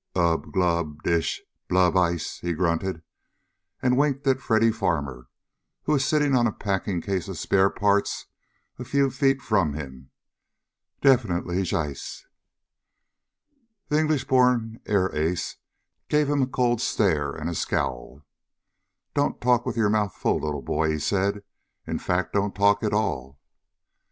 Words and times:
"Ub 0.15 0.51
glub 0.51 1.03
dish 1.03 1.43
blub 1.67 1.95
ice," 1.95 2.39
he 2.39 2.53
grunted, 2.53 3.03
and 3.83 3.95
winked 3.95 4.25
at 4.25 4.41
Freddy 4.41 4.71
Farmer, 4.71 5.27
who 5.83 5.91
was 5.91 6.03
sitting 6.03 6.35
on 6.35 6.47
a 6.47 6.51
packing 6.51 7.01
case 7.01 7.27
of 7.27 7.37
spare 7.37 7.69
parts 7.69 8.25
a 8.79 8.83
few 8.83 9.11
feet 9.11 9.43
from 9.43 9.75
him. 9.75 10.09
"Deferenally 11.03 11.61
jice!" 11.61 12.25
The 13.89 13.99
English 13.99 14.25
born 14.25 14.79
air 14.87 15.15
ace 15.15 15.57
gave 16.09 16.27
him 16.27 16.41
a 16.41 16.47
cold 16.47 16.81
stare 16.81 17.33
and 17.35 17.47
a 17.47 17.53
scowl. 17.53 18.25
"Don't 19.13 19.39
talk 19.39 19.67
with 19.67 19.77
your 19.77 19.91
mouth 19.91 20.15
full, 20.15 20.39
little 20.39 20.63
boy!" 20.63 20.89
he 20.93 20.97
said. 20.97 21.43
"In 21.85 21.99
fact, 21.99 22.33
don't 22.33 22.55
talk 22.55 22.81
at 22.83 22.91
all." 22.91 23.39